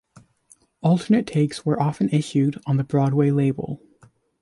[0.81, 3.83] Alternate takes were often issued on the Broadway label.